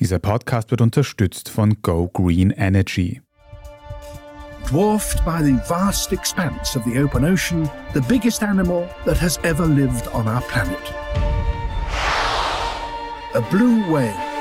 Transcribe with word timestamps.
Dieser 0.00 0.18
Podcast 0.18 0.72
wird 0.72 0.80
unterstützt 0.80 1.48
von 1.48 1.80
Go 1.82 2.08
Green 2.08 2.50
Energy. 2.50 3.20
Dwarfed 4.66 5.24
by 5.24 5.40
the 5.40 5.56
vast 5.68 6.12
expanse 6.12 6.76
of 6.76 6.84
the 6.84 6.98
open 7.00 7.24
ocean, 7.24 7.70
the 7.92 8.00
biggest 8.08 8.42
animal 8.42 8.88
that 9.04 9.20
has 9.20 9.38
ever 9.44 9.66
lived 9.66 10.08
on 10.12 10.26
our 10.26 10.40
planet. 10.42 10.92
A 13.34 13.40
blue 13.50 13.82
whale. 13.88 14.33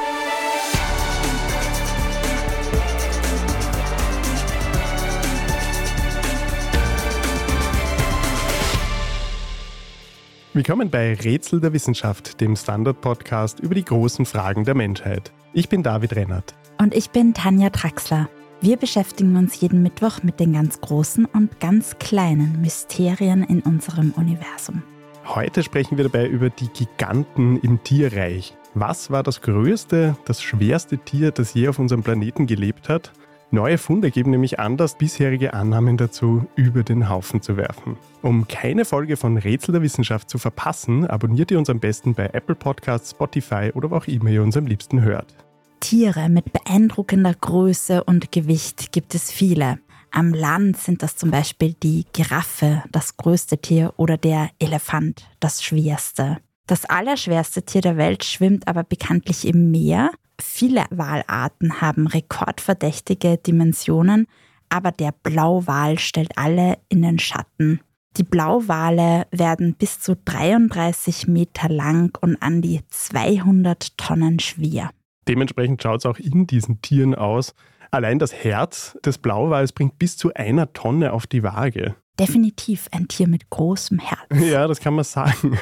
Willkommen 10.55 10.91
bei 10.91 11.15
Rätsel 11.15 11.59
der 11.59 11.73
Wissenschaft, 11.73 12.39
dem 12.39 12.55
Standard-Podcast 12.55 13.59
über 13.59 13.73
die 13.73 13.83
großen 13.83 14.23
Fragen 14.23 14.65
der 14.65 14.75
Menschheit. 14.75 15.33
Ich 15.51 15.67
bin 15.67 15.81
David 15.81 16.15
Rennert. 16.15 16.53
Und 16.77 16.93
ich 16.93 17.09
bin 17.09 17.33
Tanja 17.33 17.71
Traxler. 17.71 18.29
Wir 18.61 18.77
beschäftigen 18.77 19.35
uns 19.35 19.59
jeden 19.59 19.81
Mittwoch 19.81 20.21
mit 20.21 20.39
den 20.39 20.53
ganz 20.53 20.79
großen 20.79 21.25
und 21.25 21.59
ganz 21.59 21.97
kleinen 21.97 22.61
Mysterien 22.61 23.41
in 23.41 23.61
unserem 23.61 24.11
Universum. 24.11 24.83
Heute 25.25 25.63
sprechen 25.63 25.97
wir 25.97 26.03
dabei 26.03 26.27
über 26.27 26.51
die 26.51 26.67
Giganten 26.67 27.57
im 27.57 27.83
Tierreich. 27.83 28.55
Was 28.75 29.09
war 29.09 29.23
das 29.23 29.41
größte, 29.41 30.15
das 30.25 30.43
schwerste 30.43 30.99
Tier, 30.99 31.31
das 31.31 31.55
je 31.55 31.69
auf 31.69 31.79
unserem 31.79 32.03
Planeten 32.03 32.45
gelebt 32.45 32.89
hat? 32.89 33.11
Neue 33.53 33.77
Funde 33.77 34.09
geben 34.09 34.31
nämlich 34.31 34.59
an, 34.59 34.77
das 34.77 34.97
bisherige 34.97 35.53
Annahmen 35.53 35.95
dazu 35.95 36.47
über 36.55 36.81
den 36.81 37.07
Haufen 37.07 37.43
zu 37.43 37.55
werfen. 37.55 37.97
Um 38.23 38.47
keine 38.47 38.83
Folge 38.83 39.15
von 39.15 39.37
Rätsel 39.37 39.73
der 39.73 39.83
Wissenschaft 39.83 40.27
zu 40.27 40.39
verpassen, 40.39 41.05
abonniert 41.05 41.51
ihr 41.51 41.59
uns 41.59 41.69
am 41.69 41.79
besten 41.79 42.15
bei 42.15 42.31
Apple 42.33 42.55
Podcasts, 42.55 43.11
Spotify 43.11 43.69
oder 43.75 43.91
wo 43.91 43.97
auch 43.97 44.07
immer 44.07 44.31
ihr 44.31 44.41
uns 44.41 44.57
am 44.57 44.65
liebsten 44.65 45.03
hört. 45.03 45.35
Tiere 45.81 46.29
mit 46.29 46.51
beeindruckender 46.51 47.35
Größe 47.35 48.03
und 48.03 48.31
Gewicht 48.31 48.91
gibt 48.91 49.13
es 49.13 49.31
viele. 49.31 49.77
Am 50.09 50.33
Land 50.33 50.77
sind 50.77 51.03
das 51.03 51.15
zum 51.15 51.29
Beispiel 51.29 51.75
die 51.75 52.07
Giraffe, 52.11 52.81
das 52.91 53.17
größte 53.17 53.59
Tier, 53.59 53.93
oder 53.97 54.17
der 54.17 54.49
Elefant, 54.57 55.29
das 55.39 55.63
schwerste. 55.63 56.39
Das 56.65 56.85
allerschwerste 56.85 57.61
Tier 57.61 57.81
der 57.81 57.97
Welt 57.97 58.23
schwimmt 58.23 58.67
aber 58.67 58.83
bekanntlich 58.83 59.45
im 59.45 59.69
Meer 59.69 60.09
Viele 60.41 60.85
Walarten 60.89 61.81
haben 61.81 62.07
rekordverdächtige 62.07 63.37
Dimensionen, 63.37 64.27
aber 64.69 64.91
der 64.91 65.13
Blauwal 65.23 65.99
stellt 65.99 66.37
alle 66.37 66.77
in 66.89 67.01
den 67.01 67.19
Schatten. 67.19 67.81
Die 68.17 68.23
Blauwale 68.23 69.25
werden 69.31 69.73
bis 69.75 69.99
zu 69.99 70.15
33 70.15 71.27
Meter 71.27 71.69
lang 71.69 72.15
und 72.21 72.41
an 72.41 72.61
die 72.61 72.81
200 72.89 73.97
Tonnen 73.97 74.39
schwer. 74.39 74.91
Dementsprechend 75.27 75.81
schaut 75.81 75.99
es 75.99 76.05
auch 76.05 76.19
in 76.19 76.45
diesen 76.45 76.81
Tieren 76.81 77.15
aus. 77.15 77.55
Allein 77.93 78.17
das 78.17 78.33
Herz 78.33 78.97
des 79.05 79.19
Blauwals 79.19 79.71
bringt 79.71 79.99
bis 79.99 80.17
zu 80.17 80.33
einer 80.33 80.73
Tonne 80.73 81.13
auf 81.13 81.27
die 81.27 81.43
Waage 81.43 81.95
definitiv 82.19 82.87
ein 82.91 83.07
Tier 83.07 83.27
mit 83.27 83.49
großem 83.49 83.99
Herz. 83.99 84.47
Ja, 84.47 84.67
das 84.67 84.79
kann 84.79 84.93
man 84.93 85.03
sagen. 85.03 85.57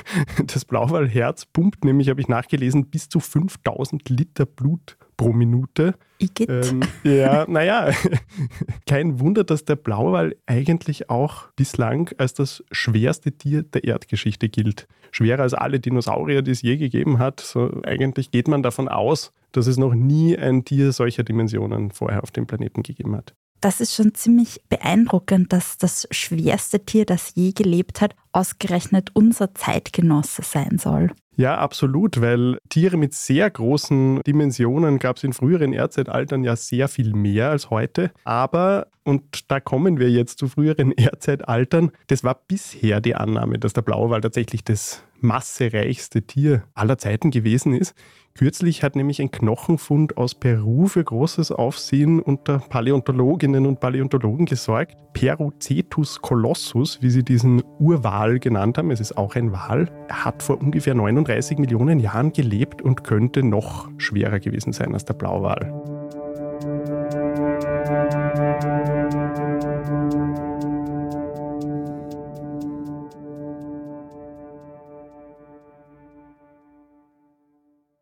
Das 0.48 0.66
Blauwalherz 0.66 1.46
pumpt 1.46 1.86
nämlich, 1.86 2.10
habe 2.10 2.20
ich 2.20 2.28
nachgelesen, 2.28 2.90
bis 2.90 3.10
zu 3.10 3.20
5000 3.20 4.10
Liter 4.10 4.46
Blut 4.46 4.98
pro 5.22 5.34
Minute. 5.34 5.94
Igitt. 6.18 6.50
Ähm, 6.50 6.82
ja, 7.04 7.46
naja, 7.48 7.92
kein 8.88 9.20
Wunder, 9.20 9.44
dass 9.44 9.66
der 9.66 9.76
Blauwal 9.76 10.36
eigentlich 10.46 11.10
auch 11.10 11.50
bislang 11.56 12.10
als 12.18 12.34
das 12.34 12.64
schwerste 12.72 13.32
Tier 13.32 13.64
der 13.64 13.84
Erdgeschichte 13.84 14.50
gilt. 14.50 14.88
Schwerer 15.12 15.44
als 15.44 15.54
alle 15.54 15.80
Dinosaurier, 15.80 16.42
die 16.42 16.52
es 16.52 16.62
je 16.62 16.78
gegeben 16.78 17.20
hat. 17.20 17.40
So, 17.40 17.82
eigentlich 17.84 18.32
geht 18.32 18.48
man 18.48 18.64
davon 18.64 18.88
aus, 18.88 19.32
dass 19.52 19.68
es 19.68 19.78
noch 19.78 19.94
nie 19.94 20.38
ein 20.38 20.66
Tier 20.66 20.92
solcher 20.92 21.24
Dimensionen 21.24 21.92
vorher 21.92 22.24
auf 22.24 22.32
dem 22.32 22.48
Planeten 22.48 22.84
gegeben 22.84 23.16
hat 23.16 23.34
das 23.62 23.80
ist 23.80 23.94
schon 23.94 24.16
ziemlich 24.16 24.60
beeindruckend, 24.70 25.54
dass 25.54 25.78
das 25.78 26.08
schwerste 26.10 26.84
Tier, 26.84 27.06
das 27.06 27.34
je 27.36 27.52
gelebt 27.52 28.02
hat, 28.02 28.16
ausgerechnet 28.32 29.12
unser 29.14 29.54
Zeitgenosse 29.54 30.42
sein 30.42 30.80
soll. 30.80 31.12
Ja, 31.42 31.58
absolut, 31.58 32.22
weil 32.22 32.60
Tiere 32.70 32.98
mit 32.98 33.16
sehr 33.16 33.50
großen 33.50 34.22
Dimensionen 34.28 35.00
gab 35.00 35.18
es 35.18 35.24
in 35.24 35.34
früheren 35.34 35.74
Erdzeitaltern 35.74 36.44
ja 36.44 36.56
sehr 36.56 36.88
viel 36.88 37.16
mehr 37.16 37.50
als 37.50 37.72
heute. 37.72 38.12
Aber, 38.26 38.86
und 39.04 39.50
da 39.50 39.60
kommen 39.60 39.98
wir 39.98 40.12
jetzt 40.12 40.38
zu 40.38 40.48
früheren 40.48 40.92
Erdzeitaltern, 40.96 41.94
das 42.06 42.24
war 42.24 42.40
bisher 42.48 43.02
die 43.02 43.16
Annahme, 43.16 43.58
dass 43.58 43.74
der 43.74 43.82
Blauwal 43.82 44.22
tatsächlich 44.22 44.64
das 44.64 45.04
massereichste 45.20 46.22
Tier 46.22 46.64
aller 46.76 47.00
Zeiten 47.00 47.32
gewesen 47.32 47.74
ist. 47.74 47.96
Kürzlich 48.34 48.82
hat 48.82 48.96
nämlich 48.96 49.22
ein 49.22 49.30
Knochenfund 49.30 50.18
aus 50.18 50.36
Peru 50.36 50.88
für 50.88 51.04
großes 51.04 51.52
Aufsehen 51.52 52.22
unter 52.22 52.60
Paläontologinnen 52.60 53.66
und 53.66 53.80
Paläontologen 53.80 54.46
gesorgt. 54.46 54.96
Perucetus 55.14 56.22
colossus, 56.22 57.02
wie 57.02 57.10
sie 57.10 57.24
diesen 57.24 57.62
Urwal 57.80 58.40
genannt 58.40 58.78
haben, 58.78 58.90
es 58.90 59.02
ist 59.02 59.18
auch 59.18 59.36
ein 59.36 59.52
Wal, 59.52 59.92
hat 60.10 60.42
vor 60.42 60.62
ungefähr 60.62 60.96
39 60.96 61.31
Millionen 61.58 62.00
Jahren 62.00 62.34
gelebt 62.34 62.82
und 62.82 63.04
könnte 63.04 63.44
noch 63.44 63.90
schwerer 63.98 64.40
gewesen 64.40 64.74
sein 64.74 64.94
als 64.94 65.06
der 65.06 65.14
Blauwal. 65.14 65.72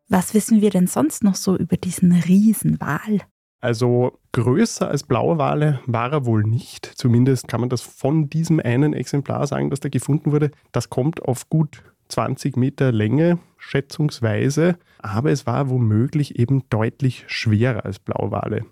Was 0.08 0.34
wissen 0.34 0.60
wir 0.60 0.70
denn 0.70 0.88
sonst 0.88 1.22
noch 1.22 1.36
so 1.36 1.56
über 1.56 1.76
diesen 1.76 2.12
Riesenwal? 2.12 3.20
Also 3.60 4.18
größer 4.32 4.88
als 4.88 5.04
blaue 5.04 5.38
Wale 5.38 5.80
war 5.86 6.12
er 6.12 6.26
wohl 6.26 6.42
nicht. 6.42 6.84
Zumindest 6.96 7.46
kann 7.46 7.60
man 7.60 7.68
das 7.68 7.82
von 7.82 8.28
diesem 8.28 8.58
einen 8.58 8.92
Exemplar 8.92 9.46
sagen, 9.46 9.70
das 9.70 9.80
da 9.80 9.88
gefunden 9.88 10.32
wurde. 10.32 10.50
Das 10.72 10.90
kommt 10.90 11.22
auf 11.22 11.48
gut 11.48 11.84
20 12.10 12.56
Meter 12.56 12.92
Länge, 12.92 13.38
schätzungsweise. 13.58 14.76
Aber 14.98 15.30
es 15.30 15.46
war 15.46 15.70
womöglich 15.70 16.38
eben 16.38 16.64
deutlich 16.68 17.24
schwerer 17.28 17.84
als 17.84 17.98
Blauwale. 17.98 18.64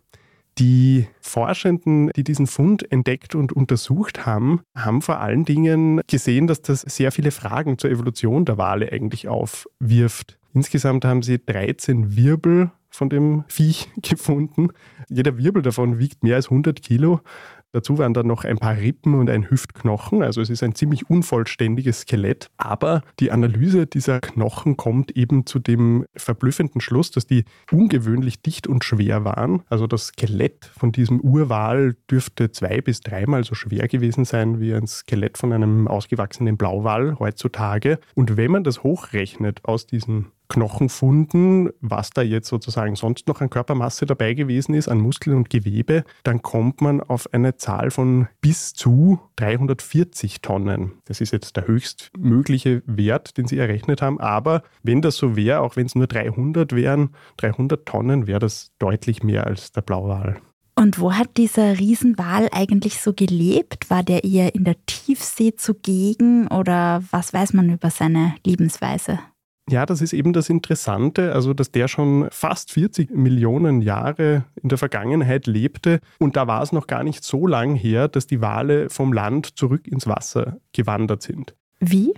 Die 0.59 1.06
Forschenden, 1.21 2.10
die 2.16 2.25
diesen 2.25 2.49
Fund 2.49 2.91
entdeckt 2.91 3.37
und 3.37 3.53
untersucht 3.53 4.26
haben, 4.26 4.60
haben 4.75 5.03
vor 5.03 5.21
allen 5.21 5.44
Dingen 5.44 6.00
gesehen, 6.09 6.49
dass 6.49 6.62
das 6.62 6.81
sehr 6.81 7.12
viele 7.12 7.31
Fragen 7.31 7.78
zur 7.78 7.91
Evolution 7.91 8.44
der 8.44 8.59
Wale 8.59 8.91
eigentlich 8.91 9.28
aufwirft. 9.28 10.37
Insgesamt 10.55 11.05
haben 11.05 11.22
sie 11.22 11.38
13 11.38 12.16
Wirbel 12.16 12.72
von 12.91 13.09
dem 13.09 13.44
Viech 13.47 13.88
gefunden. 14.03 14.70
Jeder 15.09 15.38
Wirbel 15.38 15.62
davon 15.62 16.00
wiegt 16.00 16.25
mehr 16.25 16.37
als 16.37 16.47
100 16.47 16.82
Kilo. 16.82 17.20
Dazu 17.73 17.99
waren 17.99 18.15
dann 18.15 18.27
noch 18.27 18.45
ein 18.45 18.59
paar 18.59 18.77
Rippen 18.77 19.15
und 19.15 19.29
ein 19.29 19.51
Hüftknochen. 19.51 20.23
Also 20.23 20.41
es 20.41 20.49
ist 20.49 20.62
ein 20.62 20.75
ziemlich 20.75 21.11
unvollständiges 21.11 22.01
Skelett. 22.01 22.49
Aber 22.56 23.03
die 23.21 23.31
Analyse 23.31 23.87
dieser 23.87 24.21
Knochen 24.21 24.77
kommt 24.77 25.11
eben 25.11 25.45
zu 25.45 25.59
dem 25.59 26.06
verblüffenden 26.17 26.81
Schluss, 26.81 27.11
dass 27.11 27.27
die 27.27 27.45
ungewöhnlich 27.71 28.41
dicht 28.41 28.67
und 28.67 28.84
schwer 28.84 29.25
waren. 29.25 29.62
Also 29.69 29.87
das 29.87 30.09
Skelett 30.09 30.65
von 30.65 30.93
diesem 30.93 31.21
Urwal 31.21 31.97
dürfte 32.11 32.51
zwei 32.53 32.81
bis 32.81 33.01
dreimal 33.01 33.45
so 33.45 33.55
schwer 33.55 33.87
gewesen 33.87 34.25
sein 34.25 34.61
wie 34.61 34.73
ein 34.73 34.87
Skelett 34.87 35.37
von 35.37 35.53
einem 35.53 35.89
ausgewachsenen 35.89 36.56
Blauwal 36.56 37.19
heutzutage. 37.19 37.99
Und 38.15 38.37
wenn 38.37 38.50
man 38.50 38.65
das 38.65 38.83
hochrechnet 38.83 39.65
aus 39.65 39.87
diesen 39.87 40.33
Knochenfunden, 40.49 41.71
was 41.81 42.11
da 42.11 42.23
jetzt 42.23 42.49
sozusagen 42.49 42.97
sonst 42.97 43.29
noch 43.29 43.41
an 43.41 43.51
Körpermasse 43.51 44.07
dabei 44.07 44.35
gewesen 44.35 44.75
ist, 44.75 44.89
an 44.89 45.01
Muskeln 45.01 45.37
und 45.37 45.51
Gewebe, 45.51 46.05
dann 46.25 46.43
kommt 46.43 46.81
man 46.81 47.01
auf 47.01 47.33
eine 47.33 47.57
Zahl 47.57 47.91
von 47.91 48.29
bis 48.41 48.73
zu 48.73 49.21
340 49.37 50.41
Tonnen. 50.41 50.93
Das 51.05 51.21
ist 51.21 51.33
jetzt 51.33 51.57
der 51.57 51.67
höchstmögliche 51.67 52.83
Wert, 52.87 53.37
den 53.37 53.47
Sie 53.47 53.59
errechnet 53.59 54.03
haben. 54.03 54.21
Aber 54.21 54.63
wenn 54.83 55.03
das 55.03 55.17
so 55.17 55.37
wäre, 55.37 55.61
auch 55.61 55.77
wenn 55.77 55.87
es 55.87 55.95
nur 55.95 56.06
300 56.06 56.75
wären, 56.75 57.11
300 57.37 57.87
Tonnen, 57.87 58.27
wäre 58.27 58.39
das 58.39 58.73
deutlich 58.79 59.23
mehr 59.23 59.47
als 59.47 59.73
der 59.73 59.83
Blauwal. 59.83 60.41
Und 60.79 61.01
wo 61.01 61.12
hat 61.12 61.37
dieser 61.37 61.77
Riesenwal 61.77 62.49
eigentlich 62.53 63.01
so 63.01 63.12
gelebt? 63.12 63.91
War 63.91 64.05
der 64.05 64.23
eher 64.23 64.55
in 64.55 64.62
der 64.62 64.77
Tiefsee 64.87 65.56
zugegen 65.56 66.47
oder 66.47 67.03
was 67.11 67.33
weiß 67.33 67.53
man 67.53 67.69
über 67.69 67.91
seine 67.91 68.37
Lebensweise? 68.47 69.19
Ja, 69.70 69.85
das 69.85 70.00
ist 70.00 70.15
eben 70.15 70.32
das 70.32 70.49
Interessante, 70.49 71.32
also 71.35 71.53
dass 71.53 71.70
der 71.70 71.88
schon 71.88 72.29
fast 72.31 72.73
40 72.73 73.11
Millionen 73.11 73.82
Jahre 73.82 74.44
in 74.62 74.70
der 74.70 74.79
Vergangenheit 74.79 75.47
lebte 75.47 76.00
und 76.19 76.37
da 76.37 76.47
war 76.47 76.62
es 76.62 76.73
noch 76.73 76.87
gar 76.87 77.05
nicht 77.05 77.23
so 77.23 77.47
lang 77.47 77.75
her, 77.75 78.09
dass 78.09 78.26
die 78.26 78.41
Wale 78.41 78.88
vom 78.88 79.12
Land 79.12 79.59
zurück 79.59 79.87
ins 79.87 80.06
Wasser 80.06 80.56
gewandert 80.73 81.23
sind. 81.23 81.55
Wie? 81.81 82.15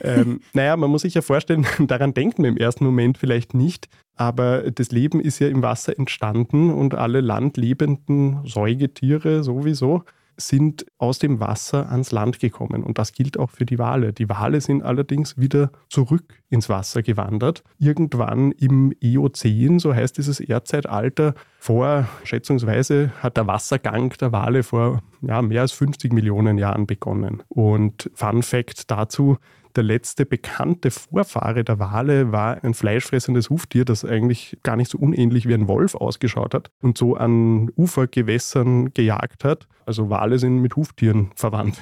Ähm, 0.00 0.40
naja, 0.54 0.76
man 0.76 0.90
muss 0.90 1.02
sich 1.02 1.14
ja 1.14 1.20
vorstellen, 1.20 1.66
daran 1.86 2.14
denkt 2.14 2.38
man 2.38 2.46
im 2.46 2.56
ersten 2.56 2.84
Moment 2.84 3.18
vielleicht 3.18 3.52
nicht, 3.52 3.88
aber 4.16 4.70
das 4.70 4.90
Leben 4.90 5.20
ist 5.20 5.38
ja 5.40 5.48
im 5.48 5.62
Wasser 5.62 5.98
entstanden 5.98 6.70
und 6.70 6.94
alle 6.94 7.20
landlebenden 7.20 8.46
Säugetiere 8.46 9.44
sowieso 9.44 10.04
sind 10.36 10.86
aus 10.98 11.18
dem 11.18 11.40
Wasser 11.40 11.90
ans 11.90 12.12
Land 12.12 12.40
gekommen. 12.40 12.82
Und 12.82 12.98
das 12.98 13.12
gilt 13.12 13.38
auch 13.38 13.50
für 13.50 13.64
die 13.64 13.78
Wale. 13.78 14.12
Die 14.12 14.28
Wale 14.28 14.60
sind 14.60 14.82
allerdings 14.82 15.38
wieder 15.38 15.70
zurück 15.88 16.42
ins 16.48 16.68
Wasser 16.68 17.02
gewandert. 17.02 17.62
Irgendwann 17.78 18.52
im 18.52 18.92
Eozän, 19.02 19.78
so 19.78 19.94
heißt 19.94 20.16
dieses 20.18 20.40
Erdzeitalter, 20.40 21.34
vor 21.58 22.08
schätzungsweise 22.24 23.12
hat 23.22 23.36
der 23.36 23.46
Wassergang 23.46 24.10
der 24.20 24.32
Wale 24.32 24.62
vor 24.62 25.02
ja, 25.22 25.42
mehr 25.42 25.62
als 25.62 25.72
50 25.72 26.12
Millionen 26.12 26.58
Jahren 26.58 26.86
begonnen. 26.86 27.42
Und 27.48 28.10
Fun 28.14 28.42
Fact 28.42 28.90
dazu, 28.90 29.38
der 29.76 29.84
letzte 29.84 30.26
bekannte 30.26 30.90
Vorfahre 30.90 31.64
der 31.64 31.78
Wale 31.78 32.32
war 32.32 32.62
ein 32.62 32.74
fleischfressendes 32.74 33.50
Huftier, 33.50 33.84
das 33.84 34.04
eigentlich 34.04 34.58
gar 34.62 34.76
nicht 34.76 34.90
so 34.90 34.98
unähnlich 34.98 35.48
wie 35.48 35.54
ein 35.54 35.68
Wolf 35.68 35.94
ausgeschaut 35.94 36.54
hat 36.54 36.70
und 36.82 36.96
so 36.96 37.16
an 37.16 37.70
Ufergewässern 37.76 38.94
gejagt 38.94 39.44
hat. 39.44 39.66
Also 39.86 40.10
Wale 40.10 40.38
sind 40.38 40.58
mit 40.58 40.76
Huftieren 40.76 41.30
verwandt. 41.34 41.80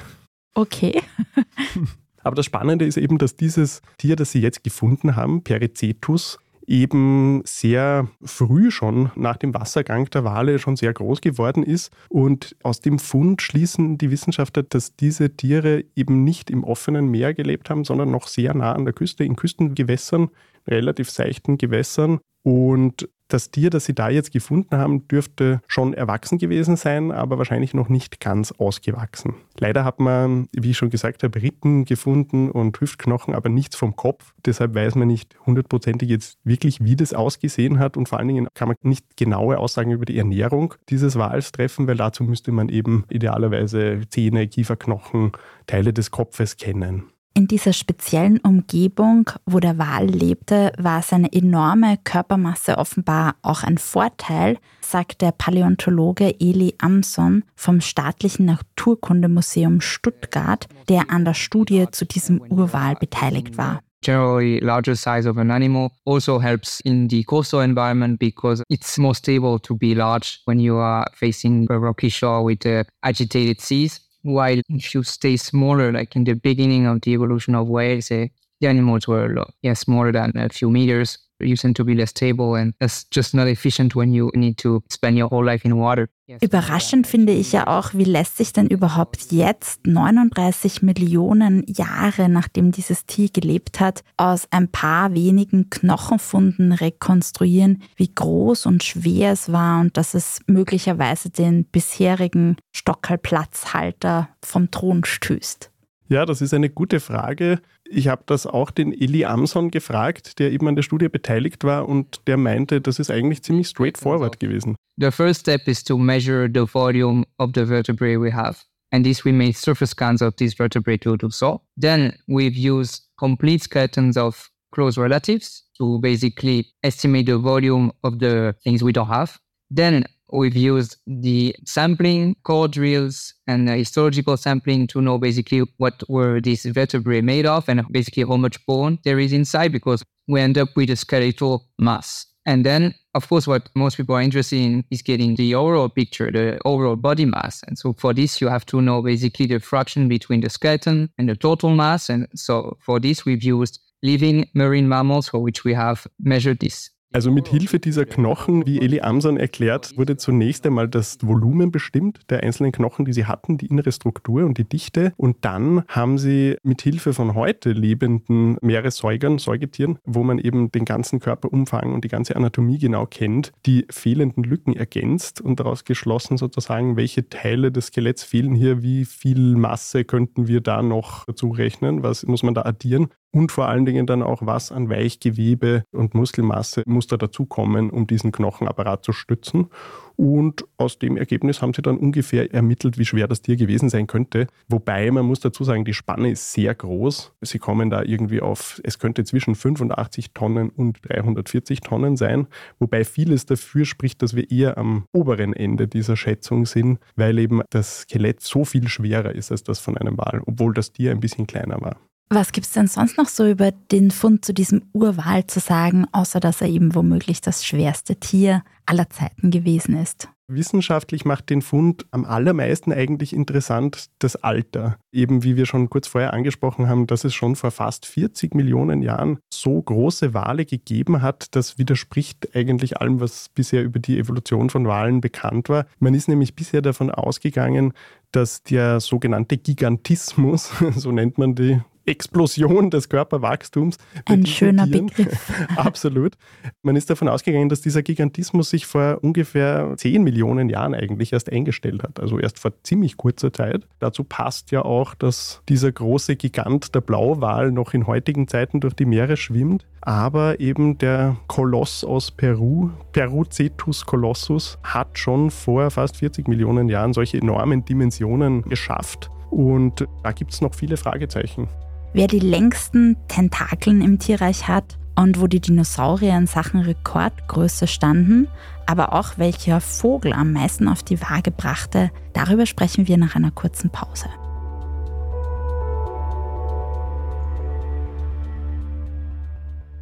Okay. 0.54 1.00
Aber 2.24 2.36
das 2.36 2.46
Spannende 2.46 2.84
ist 2.84 2.96
eben, 2.96 3.18
dass 3.18 3.36
dieses 3.36 3.82
Tier, 3.98 4.16
das 4.16 4.32
sie 4.32 4.40
jetzt 4.40 4.62
gefunden 4.62 5.16
haben, 5.16 5.42
Pericetus, 5.42 6.38
eben 6.66 7.42
sehr 7.44 8.08
früh 8.22 8.70
schon 8.70 9.10
nach 9.14 9.36
dem 9.36 9.54
Wassergang 9.54 10.08
der 10.10 10.24
Wale 10.24 10.58
schon 10.58 10.76
sehr 10.76 10.92
groß 10.92 11.20
geworden 11.20 11.62
ist. 11.62 11.90
Und 12.08 12.56
aus 12.62 12.80
dem 12.80 12.98
Fund 12.98 13.42
schließen 13.42 13.98
die 13.98 14.10
Wissenschaftler, 14.10 14.62
dass 14.62 14.96
diese 14.96 15.36
Tiere 15.36 15.84
eben 15.96 16.24
nicht 16.24 16.50
im 16.50 16.64
offenen 16.64 17.08
Meer 17.08 17.34
gelebt 17.34 17.70
haben, 17.70 17.84
sondern 17.84 18.10
noch 18.10 18.26
sehr 18.26 18.54
nah 18.54 18.72
an 18.72 18.84
der 18.84 18.94
Küste, 18.94 19.24
in 19.24 19.36
Küstengewässern, 19.36 20.30
relativ 20.66 21.10
seichten 21.10 21.58
Gewässern. 21.58 22.20
Und 22.42 23.08
das 23.32 23.50
Tier, 23.50 23.70
das 23.70 23.86
sie 23.86 23.94
da 23.94 24.10
jetzt 24.10 24.32
gefunden 24.32 24.76
haben, 24.76 25.08
dürfte 25.08 25.60
schon 25.66 25.94
erwachsen 25.94 26.38
gewesen 26.38 26.76
sein, 26.76 27.10
aber 27.10 27.38
wahrscheinlich 27.38 27.72
noch 27.72 27.88
nicht 27.88 28.20
ganz 28.20 28.52
ausgewachsen. 28.52 29.34
Leider 29.58 29.84
hat 29.84 30.00
man, 30.00 30.48
wie 30.52 30.72
ich 30.72 30.76
schon 30.76 30.90
gesagt 30.90 31.22
habe, 31.22 31.40
Rippen 31.40 31.84
gefunden 31.84 32.50
und 32.50 32.78
Hüftknochen, 32.78 33.34
aber 33.34 33.48
nichts 33.48 33.76
vom 33.76 33.96
Kopf. 33.96 34.34
Deshalb 34.44 34.74
weiß 34.74 34.96
man 34.96 35.08
nicht 35.08 35.36
hundertprozentig 35.46 36.10
jetzt 36.10 36.38
wirklich, 36.44 36.84
wie 36.84 36.96
das 36.96 37.14
ausgesehen 37.14 37.78
hat 37.78 37.96
und 37.96 38.08
vor 38.08 38.18
allen 38.18 38.28
Dingen 38.28 38.48
kann 38.54 38.68
man 38.68 38.76
nicht 38.82 39.16
genaue 39.16 39.58
Aussagen 39.58 39.92
über 39.92 40.04
die 40.04 40.18
Ernährung 40.18 40.74
dieses 40.90 41.16
Wals 41.16 41.52
treffen, 41.52 41.86
weil 41.86 41.96
dazu 41.96 42.24
müsste 42.24 42.52
man 42.52 42.68
eben 42.68 43.04
idealerweise 43.08 44.00
Zähne, 44.10 44.46
Kieferknochen, 44.46 45.32
Teile 45.66 45.92
des 45.92 46.10
Kopfes 46.10 46.56
kennen. 46.56 47.11
In 47.34 47.46
dieser 47.46 47.72
speziellen 47.72 48.38
Umgebung, 48.38 49.30
wo 49.46 49.58
der 49.58 49.78
Wal 49.78 50.06
lebte, 50.06 50.72
war 50.76 51.00
seine 51.00 51.32
enorme 51.32 51.96
Körpermasse 52.04 52.76
offenbar 52.76 53.36
auch 53.40 53.62
ein 53.62 53.78
Vorteil, 53.78 54.58
sagt 54.82 55.22
der 55.22 55.32
Paläontologe 55.32 56.38
Eli 56.40 56.74
Amson 56.78 57.44
vom 57.56 57.80
Staatlichen 57.80 58.44
Naturkundemuseum 58.44 59.80
Stuttgart, 59.80 60.68
der 60.90 61.10
an 61.10 61.24
der 61.24 61.34
Studie 61.34 61.86
zu 61.90 62.04
diesem 62.04 62.40
Urwal 62.40 62.96
beteiligt 62.96 63.56
war. 63.56 63.80
generally 64.02 64.58
larger 64.60 64.96
size 64.96 65.26
of 65.26 65.38
an 65.38 65.50
animal 65.50 65.92
also 66.04 66.38
helps 66.38 66.80
in 66.80 67.08
the 67.08 67.22
coastal 67.24 67.60
environment 67.60 68.18
because 68.18 68.62
it's 68.68 68.98
more 68.98 69.14
stable 69.14 69.58
to 69.60 69.74
be 69.74 69.94
large 69.94 70.40
when 70.44 70.58
you 70.58 70.76
are 70.76 71.06
facing 71.14 71.66
a 71.70 71.78
rocky 71.78 72.08
shore 72.08 72.42
with 72.42 72.66
uh, 72.66 72.84
agitated 73.04 73.60
seas. 73.60 74.00
While 74.22 74.60
if 74.68 74.94
you 74.94 75.02
stay 75.02 75.36
smaller, 75.36 75.92
like 75.92 76.16
in 76.16 76.24
the 76.24 76.34
beginning 76.34 76.86
of 76.86 77.00
the 77.02 77.12
evolution 77.12 77.54
of 77.54 77.68
whales, 77.68 78.10
uh, 78.10 78.26
the 78.60 78.68
animals 78.68 79.08
were 79.08 79.44
yeah, 79.62 79.74
smaller 79.74 80.12
than 80.12 80.32
a 80.36 80.48
few 80.48 80.70
meters. 80.70 81.18
You 81.42 81.56
tend 81.56 81.76
to 81.76 81.84
be 81.84 81.94
less 81.94 82.10
stable 82.10 82.54
and 82.54 82.74
that's 82.78 83.06
just 83.12 83.34
not 83.34 83.46
efficient 83.46 83.94
when 83.94 84.12
you 84.12 84.30
need 84.34 84.58
to 84.58 84.82
spend 84.90 85.18
your 85.18 85.30
whole 85.30 85.44
life 85.44 85.66
in 85.66 85.76
water. 85.76 86.08
Überraschend 86.40 87.06
finde 87.06 87.32
ich 87.32 87.52
ja 87.52 87.66
auch, 87.66 87.92
wie 87.92 88.04
lässt 88.04 88.38
sich 88.38 88.52
denn 88.52 88.66
überhaupt 88.66 89.32
jetzt, 89.32 89.86
39 89.86 90.80
Millionen 90.80 91.64
Jahre 91.66 92.28
nachdem 92.28 92.72
dieses 92.72 93.04
Tier 93.06 93.28
gelebt 93.28 93.80
hat, 93.80 94.02
aus 94.16 94.46
ein 94.50 94.68
paar 94.68 95.14
wenigen 95.14 95.68
Knochenfunden 95.68 96.72
rekonstruieren, 96.72 97.82
wie 97.96 98.10
groß 98.14 98.66
und 98.66 98.82
schwer 98.82 99.32
es 99.32 99.52
war 99.52 99.80
und 99.80 99.96
dass 99.96 100.14
es 100.14 100.40
möglicherweise 100.46 101.28
den 101.30 101.64
bisherigen 101.64 102.56
Stockerplatzhalter 102.72 104.28
vom 104.42 104.70
Thron 104.70 105.04
stößt. 105.04 105.70
Ja, 106.08 106.26
das 106.26 106.42
ist 106.42 106.52
eine 106.52 106.68
gute 106.68 107.00
Frage. 107.00 107.60
Ich 107.94 108.08
habe 108.08 108.22
das 108.24 108.46
auch 108.46 108.70
den 108.70 108.92
Eli 108.92 109.26
Amson 109.26 109.70
gefragt, 109.70 110.38
der 110.38 110.50
eben 110.50 110.66
an 110.66 110.76
der 110.76 110.82
Studie 110.82 111.08
beteiligt 111.08 111.62
war 111.62 111.86
und 111.86 112.26
der 112.26 112.38
meinte, 112.38 112.80
das 112.80 112.98
ist 112.98 113.10
eigentlich 113.10 113.42
ziemlich 113.42 113.68
straightforward 113.68 114.40
gewesen. 114.40 114.76
The 114.98 115.10
first 115.10 115.40
step 115.40 115.68
is 115.68 115.84
to 115.84 115.98
measure 115.98 116.48
the 116.52 116.64
volume 116.72 117.24
of 117.38 117.50
the 117.54 117.66
vertebrae 117.66 118.16
we 118.16 118.32
have. 118.32 118.60
And 118.92 119.04
this 119.04 119.24
we 119.24 119.32
made 119.32 119.54
surface 119.56 119.90
scans 119.90 120.22
of 120.22 120.36
these 120.36 120.54
vertebrae 120.56 120.96
to 120.98 121.16
do 121.16 121.30
so. 121.30 121.60
Then 121.78 122.14
we've 122.26 122.56
used 122.56 123.08
complete 123.18 123.62
skeletons 123.62 124.16
of 124.16 124.50
close 124.74 124.98
relatives 124.98 125.64
to 125.78 125.98
basically 126.00 126.66
estimate 126.82 127.26
the 127.26 127.38
volume 127.38 127.92
of 128.02 128.18
the 128.18 128.54
things 128.64 128.82
we 128.82 128.92
don't 128.92 129.08
have. 129.08 129.38
Then 129.70 130.04
We've 130.32 130.56
used 130.56 130.96
the 131.06 131.54
sampling 131.66 132.36
core 132.42 132.66
drills 132.66 133.34
and 133.46 133.68
histological 133.68 134.38
sampling 134.38 134.86
to 134.88 135.02
know 135.02 135.18
basically 135.18 135.62
what 135.76 136.02
were 136.08 136.40
these 136.40 136.64
vertebrae 136.64 137.20
made 137.20 137.44
of 137.44 137.68
and 137.68 137.84
basically 137.92 138.24
how 138.24 138.36
much 138.36 138.64
bone 138.64 138.98
there 139.04 139.18
is 139.18 139.34
inside 139.34 139.72
because 139.72 140.02
we 140.28 140.40
end 140.40 140.56
up 140.56 140.70
with 140.74 140.88
a 140.88 140.96
skeletal 140.96 141.68
mass. 141.78 142.26
And 142.46 142.64
then, 142.64 142.94
of 143.14 143.28
course, 143.28 143.46
what 143.46 143.68
most 143.76 143.98
people 143.98 144.16
are 144.16 144.22
interested 144.22 144.56
in 144.56 144.84
is 144.90 145.02
getting 145.02 145.36
the 145.36 145.54
overall 145.54 145.90
picture, 145.90 146.30
the 146.30 146.58
overall 146.64 146.96
body 146.96 147.26
mass. 147.26 147.62
And 147.68 147.78
so 147.78 147.92
for 147.92 148.14
this, 148.14 148.40
you 148.40 148.48
have 148.48 148.66
to 148.66 148.80
know 148.80 149.02
basically 149.02 149.46
the 149.46 149.60
fraction 149.60 150.08
between 150.08 150.40
the 150.40 150.50
skeleton 150.50 151.10
and 151.18 151.28
the 151.28 151.36
total 151.36 151.70
mass. 151.70 152.08
And 152.08 152.26
so 152.34 152.78
for 152.80 152.98
this, 152.98 153.24
we've 153.24 153.44
used 153.44 153.80
living 154.02 154.48
marine 154.54 154.88
mammals 154.88 155.28
for 155.28 155.40
which 155.40 155.62
we 155.62 155.74
have 155.74 156.06
measured 156.18 156.58
this 156.58 156.90
Also 157.14 157.30
mit 157.30 157.46
Hilfe 157.46 157.78
dieser 157.78 158.06
Knochen, 158.06 158.64
wie 158.64 158.80
Eli 158.80 159.02
Amson 159.02 159.36
erklärt, 159.36 159.98
wurde 159.98 160.16
zunächst 160.16 160.66
einmal 160.66 160.88
das 160.88 161.18
Volumen 161.20 161.70
bestimmt 161.70 162.20
der 162.30 162.42
einzelnen 162.42 162.72
Knochen, 162.72 163.04
die 163.04 163.12
sie 163.12 163.26
hatten, 163.26 163.58
die 163.58 163.66
innere 163.66 163.92
Struktur 163.92 164.46
und 164.46 164.56
die 164.56 164.64
Dichte. 164.64 165.12
Und 165.18 165.44
dann 165.44 165.84
haben 165.88 166.16
sie 166.16 166.56
mit 166.62 166.80
Hilfe 166.80 167.12
von 167.12 167.34
heute 167.34 167.72
lebenden 167.72 168.56
Meeressäugern, 168.62 169.38
Säugetieren, 169.38 169.98
wo 170.04 170.22
man 170.22 170.38
eben 170.38 170.72
den 170.72 170.86
ganzen 170.86 171.20
Körperumfang 171.20 171.92
und 171.92 172.02
die 172.02 172.08
ganze 172.08 172.34
Anatomie 172.34 172.78
genau 172.78 173.04
kennt, 173.04 173.52
die 173.66 173.84
fehlenden 173.90 174.42
Lücken 174.42 174.74
ergänzt 174.74 175.42
und 175.42 175.60
daraus 175.60 175.84
geschlossen 175.84 176.38
sozusagen, 176.38 176.96
welche 176.96 177.28
Teile 177.28 177.70
des 177.70 177.88
Skeletts 177.88 178.24
fehlen 178.24 178.54
hier, 178.54 178.82
wie 178.82 179.04
viel 179.04 179.54
Masse 179.56 180.06
könnten 180.06 180.48
wir 180.48 180.62
da 180.62 180.82
noch 180.82 181.26
dazu 181.26 181.50
rechnen, 181.50 182.02
was 182.02 182.24
muss 182.26 182.42
man 182.42 182.54
da 182.54 182.62
addieren 182.62 183.08
und 183.32 183.50
vor 183.50 183.68
allen 183.68 183.86
Dingen 183.86 184.06
dann 184.06 184.22
auch, 184.22 184.42
was 184.44 184.70
an 184.70 184.90
Weichgewebe 184.90 185.84
und 185.90 186.14
Muskelmasse 186.14 186.82
muss 186.86 187.06
da 187.06 187.16
dazukommen, 187.16 187.90
um 187.90 188.06
diesen 188.06 188.30
Knochenapparat 188.30 189.04
zu 189.04 189.12
stützen. 189.12 189.68
Und 190.16 190.66
aus 190.76 190.98
dem 190.98 191.16
Ergebnis 191.16 191.62
haben 191.62 191.72
sie 191.72 191.80
dann 191.80 191.96
ungefähr 191.96 192.52
ermittelt, 192.52 192.98
wie 192.98 193.06
schwer 193.06 193.26
das 193.26 193.40
Tier 193.40 193.56
gewesen 193.56 193.88
sein 193.88 194.06
könnte. 194.06 194.46
Wobei 194.68 195.10
man 195.10 195.24
muss 195.24 195.40
dazu 195.40 195.64
sagen, 195.64 195.86
die 195.86 195.94
Spanne 195.94 196.30
ist 196.30 196.52
sehr 196.52 196.74
groß. 196.74 197.32
Sie 197.40 197.58
kommen 197.58 197.88
da 197.88 198.02
irgendwie 198.02 198.42
auf, 198.42 198.80
es 198.84 198.98
könnte 198.98 199.24
zwischen 199.24 199.54
85 199.54 200.32
Tonnen 200.32 200.68
und 200.68 200.98
340 201.08 201.80
Tonnen 201.80 202.16
sein. 202.16 202.46
Wobei 202.78 203.04
vieles 203.04 203.46
dafür 203.46 203.86
spricht, 203.86 204.20
dass 204.20 204.36
wir 204.36 204.50
eher 204.50 204.76
am 204.76 205.06
oberen 205.12 205.54
Ende 205.54 205.88
dieser 205.88 206.16
Schätzung 206.16 206.66
sind, 206.66 206.98
weil 207.16 207.38
eben 207.38 207.62
das 207.70 208.02
Skelett 208.02 208.42
so 208.42 208.66
viel 208.66 208.88
schwerer 208.88 209.34
ist 209.34 209.50
als 209.50 209.62
das 209.62 209.78
von 209.78 209.96
einem 209.96 210.18
Wal, 210.18 210.42
obwohl 210.44 210.74
das 210.74 210.92
Tier 210.92 211.10
ein 211.12 211.20
bisschen 211.20 211.46
kleiner 211.46 211.80
war. 211.80 211.96
Was 212.34 212.52
gibt 212.52 212.66
es 212.66 212.72
denn 212.72 212.86
sonst 212.86 213.18
noch 213.18 213.28
so 213.28 213.46
über 213.46 213.72
den 213.72 214.10
Fund 214.10 214.42
zu 214.42 214.54
diesem 214.54 214.84
Urwal 214.94 215.46
zu 215.46 215.60
sagen, 215.60 216.06
außer 216.12 216.40
dass 216.40 216.62
er 216.62 216.68
eben 216.68 216.94
womöglich 216.94 217.42
das 217.42 217.62
schwerste 217.62 218.16
Tier 218.16 218.62
aller 218.86 219.10
Zeiten 219.10 219.50
gewesen 219.50 219.94
ist? 220.00 220.30
Wissenschaftlich 220.48 221.26
macht 221.26 221.50
den 221.50 221.60
Fund 221.60 222.06
am 222.10 222.24
allermeisten 222.24 222.90
eigentlich 222.90 223.34
interessant 223.34 224.06
das 224.18 224.36
Alter. 224.36 224.96
Eben 225.12 225.44
wie 225.44 225.56
wir 225.56 225.66
schon 225.66 225.90
kurz 225.90 226.08
vorher 226.08 226.32
angesprochen 226.32 226.88
haben, 226.88 227.06
dass 227.06 227.24
es 227.24 227.34
schon 227.34 227.54
vor 227.54 227.70
fast 227.70 228.06
40 228.06 228.54
Millionen 228.54 229.02
Jahren 229.02 229.38
so 229.52 229.82
große 229.82 230.32
Wale 230.32 230.64
gegeben 230.64 231.20
hat, 231.20 231.54
das 231.54 231.76
widerspricht 231.76 232.56
eigentlich 232.56 232.96
allem, 232.96 233.20
was 233.20 233.50
bisher 233.50 233.82
über 233.82 233.98
die 233.98 234.18
Evolution 234.18 234.70
von 234.70 234.86
Walen 234.86 235.20
bekannt 235.20 235.68
war. 235.68 235.84
Man 235.98 236.14
ist 236.14 236.28
nämlich 236.28 236.54
bisher 236.54 236.80
davon 236.80 237.10
ausgegangen, 237.10 237.92
dass 238.30 238.62
der 238.62 239.00
sogenannte 239.00 239.58
Gigantismus, 239.58 240.70
so 240.96 241.12
nennt 241.12 241.36
man 241.36 241.54
die 241.54 241.82
Explosion 242.06 242.90
des 242.90 243.08
Körperwachstums. 243.08 243.96
Ein 244.24 244.46
schöner 244.46 244.86
Begriff. 244.86 245.52
Absolut. 245.76 246.34
Man 246.82 246.96
ist 246.96 247.10
davon 247.10 247.28
ausgegangen, 247.28 247.68
dass 247.68 247.80
dieser 247.80 248.02
Gigantismus 248.02 248.70
sich 248.70 248.86
vor 248.86 249.18
ungefähr 249.22 249.94
10 249.96 250.22
Millionen 250.22 250.68
Jahren 250.68 250.94
eigentlich 250.94 251.32
erst 251.32 251.50
eingestellt 251.50 252.02
hat, 252.02 252.20
also 252.20 252.38
erst 252.38 252.58
vor 252.58 252.72
ziemlich 252.82 253.16
kurzer 253.16 253.52
Zeit. 253.52 253.86
Dazu 253.98 254.24
passt 254.24 254.70
ja 254.70 254.84
auch, 254.84 255.14
dass 255.14 255.62
dieser 255.68 255.92
große 255.92 256.36
Gigant 256.36 256.94
der 256.94 257.00
Blauwal 257.00 257.70
noch 257.70 257.94
in 257.94 258.06
heutigen 258.06 258.48
Zeiten 258.48 258.80
durch 258.80 258.94
die 258.94 259.06
Meere 259.06 259.36
schwimmt. 259.36 259.86
Aber 260.00 260.58
eben 260.58 260.98
der 260.98 261.36
Koloss 261.46 262.04
aus 262.04 262.32
Peru, 262.32 262.90
Perucetus 263.12 264.04
colossus, 264.04 264.78
hat 264.82 265.18
schon 265.18 265.50
vor 265.50 265.90
fast 265.90 266.16
40 266.16 266.48
Millionen 266.48 266.88
Jahren 266.88 267.12
solche 267.12 267.38
enormen 267.38 267.84
Dimensionen 267.84 268.62
geschafft. 268.62 269.30
Und 269.50 270.08
da 270.22 270.32
gibt 270.32 270.52
es 270.52 270.60
noch 270.60 270.74
viele 270.74 270.96
Fragezeichen. 270.96 271.68
Wer 272.14 272.26
die 272.26 272.40
längsten 272.40 273.16
Tentakeln 273.28 274.02
im 274.02 274.18
Tierreich 274.18 274.68
hat 274.68 274.98
und 275.16 275.40
wo 275.40 275.46
die 275.46 275.60
Dinosaurier 275.60 276.36
in 276.36 276.46
Sachen 276.46 276.80
Rekordgröße 276.80 277.86
standen, 277.86 278.48
aber 278.84 279.14
auch 279.14 279.38
welcher 279.38 279.80
Vogel 279.80 280.34
am 280.34 280.52
meisten 280.52 280.88
auf 280.88 281.02
die 281.02 281.22
Waage 281.22 281.50
brachte, 281.50 282.10
darüber 282.34 282.66
sprechen 282.66 283.08
wir 283.08 283.16
nach 283.16 283.34
einer 283.34 283.50
kurzen 283.50 283.88
Pause. 283.88 284.26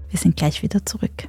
Wir 0.09 0.19
sind 0.19 0.37
gleich 0.37 0.65
wieder 0.65 0.85
zurück. 0.85 1.29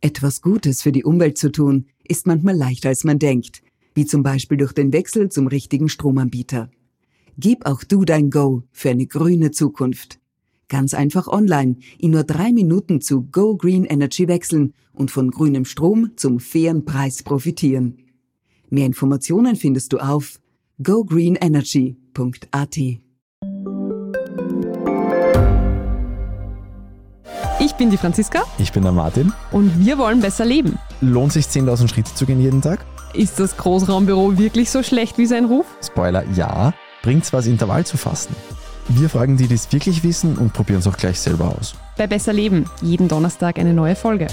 Etwas 0.00 0.42
Gutes 0.42 0.82
für 0.82 0.90
die 0.90 1.04
Umwelt 1.04 1.38
zu 1.38 1.52
tun, 1.52 1.86
ist 2.02 2.26
manchmal 2.26 2.56
leichter 2.56 2.88
als 2.88 3.04
man 3.04 3.20
denkt, 3.20 3.62
wie 3.94 4.06
zum 4.06 4.24
Beispiel 4.24 4.56
durch 4.56 4.72
den 4.72 4.92
Wechsel 4.92 5.28
zum 5.28 5.46
richtigen 5.46 5.88
Stromanbieter. 5.88 6.68
Gib 7.38 7.66
auch 7.66 7.84
du 7.84 8.04
dein 8.04 8.30
Go 8.30 8.62
für 8.72 8.90
eine 8.90 9.06
grüne 9.06 9.50
Zukunft. 9.50 10.18
Ganz 10.68 10.94
einfach 10.94 11.26
online 11.26 11.76
in 11.98 12.12
nur 12.12 12.24
drei 12.24 12.52
Minuten 12.52 13.00
zu 13.00 13.22
Go 13.22 13.56
Green 13.56 13.84
Energy 13.84 14.28
wechseln 14.28 14.74
und 14.92 15.10
von 15.10 15.30
grünem 15.30 15.64
Strom 15.64 16.12
zum 16.16 16.38
fairen 16.38 16.84
Preis 16.84 17.22
profitieren. 17.22 17.98
Mehr 18.68 18.86
Informationen 18.86 19.56
findest 19.56 19.92
du 19.92 19.98
auf 19.98 20.38
gogreenenergy.at. 20.82 22.76
Ich 27.58 27.74
bin 27.74 27.90
die 27.90 27.96
Franziska. 27.96 28.44
Ich 28.58 28.72
bin 28.72 28.84
der 28.84 28.92
Martin. 28.92 29.32
Und 29.50 29.84
wir 29.84 29.98
wollen 29.98 30.20
besser 30.20 30.44
leben. 30.44 30.78
Lohnt 31.00 31.32
sich 31.32 31.46
10.000 31.46 31.88
Schritte 31.88 32.14
zu 32.14 32.26
gehen 32.26 32.40
jeden 32.40 32.62
Tag? 32.62 32.86
Ist 33.12 33.40
das 33.40 33.56
Großraumbüro 33.56 34.38
wirklich 34.38 34.70
so 34.70 34.82
schlecht 34.82 35.18
wie 35.18 35.26
sein 35.26 35.44
Ruf? 35.44 35.66
Spoiler, 35.82 36.24
ja. 36.34 36.72
Bringt's 37.02 37.32
was, 37.32 37.46
Intervall 37.46 37.86
zu 37.86 37.96
fasten? 37.96 38.34
Wir 38.88 39.08
fragen 39.08 39.36
die, 39.36 39.46
die 39.46 39.54
es 39.54 39.72
wirklich 39.72 40.04
wissen 40.04 40.36
und 40.36 40.52
probieren 40.52 40.80
es 40.80 40.86
auch 40.86 40.96
gleich 40.96 41.18
selber 41.18 41.56
aus. 41.56 41.74
Bei 41.96 42.06
Besser 42.06 42.32
Leben, 42.32 42.66
jeden 42.82 43.08
Donnerstag 43.08 43.58
eine 43.58 43.72
neue 43.72 43.96
Folge. 43.96 44.26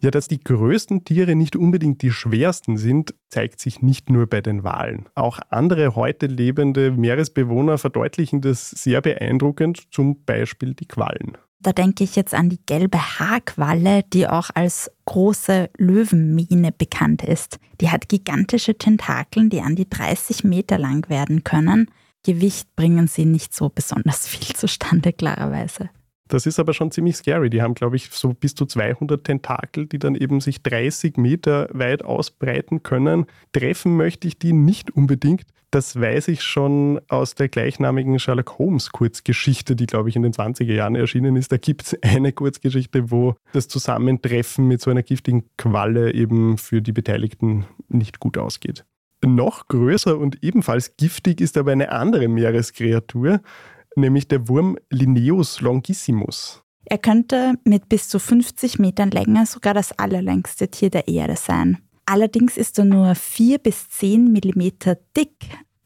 Ja, 0.00 0.10
dass 0.10 0.28
die 0.28 0.40
größten 0.40 1.04
Tiere 1.04 1.34
nicht 1.34 1.56
unbedingt 1.56 2.02
die 2.02 2.10
schwersten 2.10 2.76
sind, 2.76 3.14
zeigt 3.30 3.60
sich 3.60 3.80
nicht 3.80 4.10
nur 4.10 4.26
bei 4.26 4.40
den 4.40 4.64
Walen. 4.64 5.06
Auch 5.14 5.38
andere 5.50 5.94
heute 5.94 6.26
lebende 6.26 6.90
Meeresbewohner 6.90 7.78
verdeutlichen 7.78 8.40
das 8.40 8.70
sehr 8.70 9.00
beeindruckend, 9.00 9.92
zum 9.92 10.24
Beispiel 10.24 10.74
die 10.74 10.88
Quallen. 10.88 11.38
Da 11.64 11.72
denke 11.72 12.04
ich 12.04 12.14
jetzt 12.14 12.34
an 12.34 12.50
die 12.50 12.60
gelbe 12.66 12.98
Haarqualle, 12.98 14.02
die 14.12 14.28
auch 14.28 14.50
als 14.52 14.90
große 15.06 15.70
Löwenmähne 15.78 16.72
bekannt 16.72 17.24
ist. 17.24 17.58
Die 17.80 17.90
hat 17.90 18.10
gigantische 18.10 18.76
Tentakeln, 18.76 19.48
die 19.48 19.62
an 19.62 19.74
die 19.74 19.88
30 19.88 20.44
Meter 20.44 20.76
lang 20.76 21.08
werden 21.08 21.42
können. 21.42 21.90
Gewicht 22.22 22.68
bringen 22.76 23.08
sie 23.08 23.24
nicht 23.24 23.54
so 23.54 23.70
besonders 23.70 24.28
viel 24.28 24.54
zustande, 24.54 25.14
klarerweise. 25.14 25.88
Das 26.28 26.46
ist 26.46 26.58
aber 26.58 26.72
schon 26.72 26.90
ziemlich 26.90 27.16
scary. 27.16 27.50
Die 27.50 27.60
haben, 27.60 27.74
glaube 27.74 27.96
ich, 27.96 28.08
so 28.10 28.32
bis 28.32 28.54
zu 28.54 28.64
200 28.64 29.24
Tentakel, 29.24 29.86
die 29.86 29.98
dann 29.98 30.14
eben 30.14 30.40
sich 30.40 30.62
30 30.62 31.18
Meter 31.18 31.68
weit 31.72 32.04
ausbreiten 32.04 32.82
können. 32.82 33.26
Treffen 33.52 33.96
möchte 33.96 34.26
ich 34.26 34.38
die 34.38 34.54
nicht 34.54 34.90
unbedingt. 34.90 35.44
Das 35.70 36.00
weiß 36.00 36.28
ich 36.28 36.42
schon 36.42 37.00
aus 37.08 37.34
der 37.34 37.48
gleichnamigen 37.48 38.18
Sherlock 38.18 38.58
Holmes 38.58 38.90
Kurzgeschichte, 38.90 39.74
die, 39.74 39.86
glaube 39.86 40.08
ich, 40.08 40.16
in 40.16 40.22
den 40.22 40.32
20er 40.32 40.72
Jahren 40.72 40.94
erschienen 40.94 41.36
ist. 41.36 41.52
Da 41.52 41.56
gibt 41.56 41.82
es 41.82 41.98
eine 42.02 42.32
Kurzgeschichte, 42.32 43.10
wo 43.10 43.34
das 43.52 43.68
Zusammentreffen 43.68 44.66
mit 44.66 44.80
so 44.80 44.90
einer 44.90 45.02
giftigen 45.02 45.50
Qualle 45.58 46.14
eben 46.14 46.58
für 46.58 46.80
die 46.80 46.92
Beteiligten 46.92 47.66
nicht 47.88 48.20
gut 48.20 48.38
ausgeht. 48.38 48.84
Noch 49.26 49.68
größer 49.68 50.16
und 50.16 50.42
ebenfalls 50.42 50.96
giftig 50.96 51.40
ist 51.40 51.56
aber 51.56 51.72
eine 51.72 51.90
andere 51.90 52.28
Meereskreatur, 52.28 53.40
nämlich 53.96 54.28
der 54.28 54.48
Wurm 54.48 54.76
Linnaeus 54.90 55.60
longissimus. 55.60 56.62
Er 56.86 56.98
könnte 56.98 57.54
mit 57.64 57.88
bis 57.88 58.08
zu 58.08 58.18
50 58.18 58.78
Metern 58.78 59.10
Länge 59.10 59.46
sogar 59.46 59.74
das 59.74 59.98
allerlängste 59.98 60.68
Tier 60.68 60.90
der 60.90 61.08
Erde 61.08 61.36
sein. 61.36 61.78
Allerdings 62.06 62.56
ist 62.56 62.78
er 62.78 62.84
nur 62.84 63.14
4 63.14 63.58
bis 63.58 63.88
10 63.88 64.30
Millimeter 64.30 64.98
dick. 65.16 65.34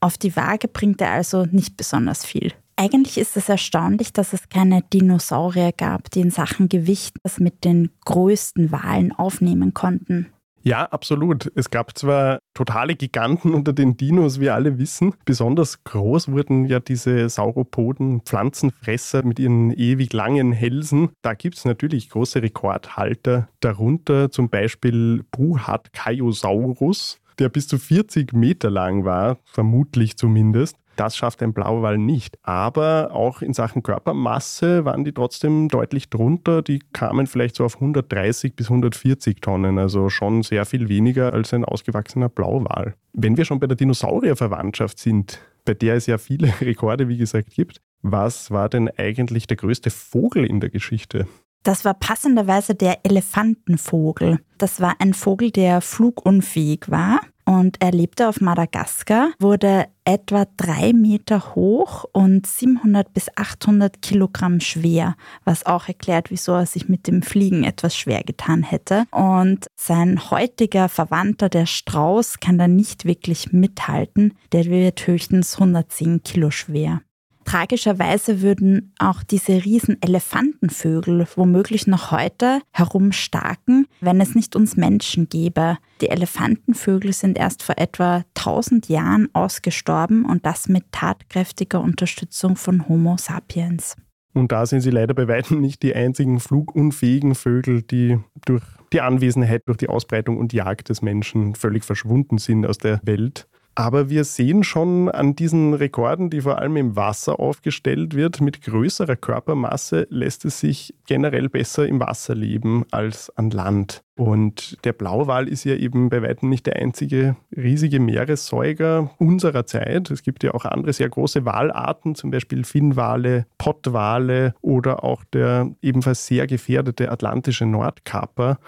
Auf 0.00 0.18
die 0.18 0.34
Waage 0.34 0.68
bringt 0.68 1.00
er 1.00 1.12
also 1.12 1.46
nicht 1.46 1.76
besonders 1.76 2.24
viel. 2.24 2.52
Eigentlich 2.76 3.18
ist 3.18 3.36
es 3.36 3.48
erstaunlich, 3.48 4.12
dass 4.12 4.32
es 4.32 4.48
keine 4.48 4.82
Dinosaurier 4.82 5.72
gab, 5.72 6.10
die 6.10 6.20
in 6.20 6.30
Sachen 6.30 6.68
Gewicht 6.68 7.16
das 7.24 7.40
mit 7.40 7.64
den 7.64 7.90
größten 8.04 8.70
Walen 8.70 9.12
aufnehmen 9.12 9.74
konnten. 9.74 10.28
Ja, 10.62 10.84
absolut. 10.84 11.50
Es 11.54 11.70
gab 11.70 11.96
zwar 11.96 12.40
totale 12.52 12.94
Giganten 12.96 13.54
unter 13.54 13.72
den 13.72 13.96
Dinos, 13.96 14.40
wie 14.40 14.50
alle 14.50 14.78
wissen. 14.78 15.14
Besonders 15.24 15.84
groß 15.84 16.30
wurden 16.30 16.66
ja 16.66 16.80
diese 16.80 17.28
Sauropoden, 17.28 18.22
Pflanzenfresser 18.22 19.24
mit 19.24 19.38
ihren 19.38 19.70
ewig 19.72 20.12
langen 20.12 20.52
Hälsen. 20.52 21.10
Da 21.22 21.34
gibt 21.34 21.56
es 21.56 21.64
natürlich 21.64 22.10
große 22.10 22.42
Rekordhalter, 22.42 23.48
darunter 23.60 24.30
zum 24.30 24.48
Beispiel 24.48 25.24
Buhat 25.30 25.92
Kaiosaurus, 25.92 27.20
der 27.38 27.48
bis 27.48 27.68
zu 27.68 27.78
40 27.78 28.32
Meter 28.32 28.70
lang 28.70 29.04
war, 29.04 29.38
vermutlich 29.44 30.16
zumindest. 30.16 30.76
Das 30.98 31.16
schafft 31.16 31.44
ein 31.44 31.52
Blauwal 31.52 31.96
nicht. 31.96 32.38
Aber 32.42 33.10
auch 33.12 33.40
in 33.40 33.54
Sachen 33.54 33.84
Körpermasse 33.84 34.84
waren 34.84 35.04
die 35.04 35.12
trotzdem 35.12 35.68
deutlich 35.68 36.10
drunter. 36.10 36.60
Die 36.60 36.80
kamen 36.92 37.28
vielleicht 37.28 37.54
so 37.54 37.64
auf 37.64 37.76
130 37.76 38.56
bis 38.56 38.68
140 38.68 39.40
Tonnen, 39.40 39.78
also 39.78 40.08
schon 40.08 40.42
sehr 40.42 40.66
viel 40.66 40.88
weniger 40.88 41.32
als 41.32 41.54
ein 41.54 41.64
ausgewachsener 41.64 42.28
Blauwal. 42.28 42.96
Wenn 43.12 43.36
wir 43.36 43.44
schon 43.44 43.60
bei 43.60 43.68
der 43.68 43.76
Dinosaurierverwandtschaft 43.76 44.98
sind, 44.98 45.38
bei 45.64 45.74
der 45.74 45.94
es 45.94 46.06
ja 46.06 46.18
viele 46.18 46.52
Rekorde, 46.60 47.06
wie 47.06 47.18
gesagt, 47.18 47.50
gibt, 47.50 47.80
was 48.02 48.50
war 48.50 48.68
denn 48.68 48.90
eigentlich 48.96 49.46
der 49.46 49.56
größte 49.56 49.90
Vogel 49.90 50.44
in 50.44 50.58
der 50.58 50.70
Geschichte? 50.70 51.28
Das 51.62 51.84
war 51.84 51.94
passenderweise 51.94 52.74
der 52.74 53.04
Elefantenvogel. 53.04 54.40
Das 54.58 54.80
war 54.80 54.96
ein 54.98 55.14
Vogel, 55.14 55.52
der 55.52 55.80
flugunfähig 55.80 56.86
war 56.88 57.20
und 57.48 57.78
er 57.80 57.92
lebte 57.92 58.28
auf 58.28 58.42
Madagaskar, 58.42 59.30
wurde 59.38 59.86
etwa 60.04 60.44
drei 60.58 60.92
Meter 60.92 61.54
hoch 61.54 62.04
und 62.12 62.46
700 62.46 63.14
bis 63.14 63.30
800 63.36 64.02
Kilogramm 64.02 64.60
schwer, 64.60 65.16
was 65.44 65.64
auch 65.64 65.88
erklärt, 65.88 66.30
wieso 66.30 66.52
er 66.52 66.66
sich 66.66 66.90
mit 66.90 67.06
dem 67.06 67.22
Fliegen 67.22 67.64
etwas 67.64 67.96
schwer 67.96 68.22
getan 68.22 68.62
hätte. 68.62 69.06
Und 69.12 69.66
sein 69.76 70.30
heutiger 70.30 70.90
Verwandter, 70.90 71.48
der 71.48 71.64
Strauß, 71.64 72.38
kann 72.40 72.58
da 72.58 72.68
nicht 72.68 73.06
wirklich 73.06 73.50
mithalten. 73.50 74.36
Der 74.52 74.66
wird 74.66 75.06
höchstens 75.06 75.54
110 75.54 76.22
Kilo 76.24 76.50
schwer. 76.50 77.00
Tragischerweise 77.48 78.42
würden 78.42 78.92
auch 78.98 79.22
diese 79.22 79.64
riesen 79.64 79.96
Elefantenvögel 80.02 81.26
womöglich 81.34 81.86
noch 81.86 82.10
heute 82.10 82.60
herumstarken, 82.72 83.86
wenn 84.02 84.20
es 84.20 84.34
nicht 84.34 84.54
uns 84.54 84.76
Menschen 84.76 85.30
gäbe. 85.30 85.78
Die 86.02 86.10
Elefantenvögel 86.10 87.14
sind 87.14 87.38
erst 87.38 87.62
vor 87.62 87.78
etwa 87.78 88.22
1000 88.36 88.90
Jahren 88.90 89.30
ausgestorben 89.32 90.26
und 90.26 90.44
das 90.44 90.68
mit 90.68 90.92
tatkräftiger 90.92 91.80
Unterstützung 91.80 92.54
von 92.56 92.86
Homo 92.86 93.16
sapiens. 93.16 93.96
Und 94.34 94.52
da 94.52 94.66
sind 94.66 94.82
sie 94.82 94.90
leider 94.90 95.14
bei 95.14 95.26
weitem 95.26 95.62
nicht 95.62 95.82
die 95.82 95.94
einzigen 95.94 96.40
flugunfähigen 96.40 97.34
Vögel, 97.34 97.80
die 97.80 98.18
durch 98.44 98.62
die 98.92 99.00
Anwesenheit, 99.00 99.62
durch 99.64 99.78
die 99.78 99.88
Ausbreitung 99.88 100.36
und 100.36 100.52
Jagd 100.52 100.90
des 100.90 101.00
Menschen 101.00 101.54
völlig 101.54 101.84
verschwunden 101.84 102.36
sind 102.36 102.66
aus 102.66 102.76
der 102.76 103.00
Welt. 103.04 103.48
Aber 103.78 104.10
wir 104.10 104.24
sehen 104.24 104.64
schon 104.64 105.08
an 105.08 105.36
diesen 105.36 105.72
Rekorden, 105.72 106.30
die 106.30 106.40
vor 106.40 106.58
allem 106.58 106.76
im 106.76 106.96
Wasser 106.96 107.38
aufgestellt 107.38 108.16
wird, 108.16 108.40
mit 108.40 108.60
größerer 108.62 109.14
Körpermasse 109.14 110.08
lässt 110.10 110.44
es 110.44 110.58
sich 110.58 110.96
generell 111.06 111.48
besser 111.48 111.86
im 111.86 112.00
Wasser 112.00 112.34
leben 112.34 112.84
als 112.90 113.30
an 113.36 113.50
Land. 113.50 114.02
Und 114.16 114.84
der 114.84 114.94
Blauwal 114.94 115.46
ist 115.46 115.62
ja 115.62 115.76
eben 115.76 116.08
bei 116.08 116.22
weitem 116.22 116.48
nicht 116.48 116.66
der 116.66 116.74
einzige 116.74 117.36
riesige 117.56 118.00
Meeressäuger 118.00 119.12
unserer 119.18 119.64
Zeit. 119.64 120.10
Es 120.10 120.24
gibt 120.24 120.42
ja 120.42 120.54
auch 120.54 120.64
andere 120.64 120.92
sehr 120.92 121.08
große 121.08 121.44
Walarten, 121.44 122.16
zum 122.16 122.32
Beispiel 122.32 122.64
Finnwale, 122.64 123.46
Pottwale 123.58 124.56
oder 124.60 125.04
auch 125.04 125.22
der 125.22 125.70
ebenfalls 125.82 126.26
sehr 126.26 126.48
gefährdete 126.48 127.12
atlantische 127.12 127.64
Nordkaper 127.64 128.58